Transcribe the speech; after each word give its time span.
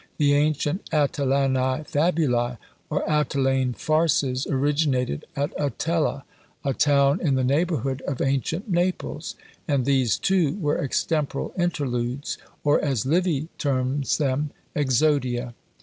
The 0.17 0.33
ancient 0.33 0.89
AtellanÃḊ 0.89 1.87
FabulÃḊ, 1.91 2.57
or 2.89 3.03
Atellane 3.07 3.75
Farces, 3.75 4.47
originated 4.47 5.25
at 5.35 5.53
Atella, 5.59 6.23
a 6.65 6.73
town 6.73 7.19
in 7.21 7.35
the 7.35 7.43
neighbourhood 7.43 8.01
of 8.07 8.19
ancient 8.19 8.67
Naples; 8.67 9.35
and 9.67 9.85
these, 9.85 10.17
too, 10.17 10.55
were 10.55 10.79
extemporal 10.83 11.53
Interludes, 11.55 12.39
or, 12.63 12.79
as 12.83 13.05
Livy 13.05 13.49
terms 13.59 14.17
them, 14.17 14.49
Exodia. 14.75 15.53